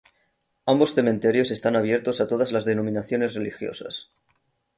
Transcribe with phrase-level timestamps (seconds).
[0.65, 4.09] Ambos Cementerios están abiertos a todas las denominaciones religiosas.